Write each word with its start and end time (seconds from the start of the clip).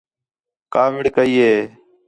کاوِڑ 0.73 1.03
کَئی 1.15 1.33
ہِے 1.45 1.55